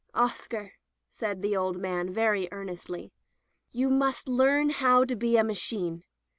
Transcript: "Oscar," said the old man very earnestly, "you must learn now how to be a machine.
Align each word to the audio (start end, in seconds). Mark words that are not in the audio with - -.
"Oscar," 0.15 0.73
said 1.11 1.43
the 1.43 1.55
old 1.55 1.77
man 1.77 2.11
very 2.11 2.49
earnestly, 2.51 3.11
"you 3.71 3.87
must 3.91 4.27
learn 4.27 4.69
now 4.69 4.73
how 4.73 5.05
to 5.05 5.15
be 5.15 5.37
a 5.37 5.43
machine. 5.43 6.01